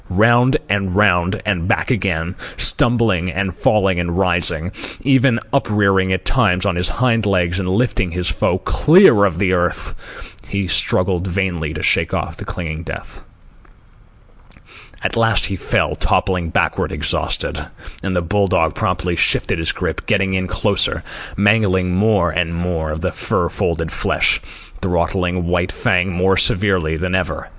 [0.09, 4.71] Round and round and back again, stumbling and falling and rising,
[5.03, 9.53] even uprearing at times on his hind legs and lifting his foe clear of the
[9.53, 13.23] earth, he struggled vainly to shake off the clinging death.
[15.03, 17.63] At last he fell, toppling backward, exhausted;
[18.01, 21.03] and the bull dog promptly shifted his grip, getting in closer,
[21.37, 24.41] mangling more and more of the fur folded flesh,
[24.81, 27.49] throttling White Fang more severely than ever.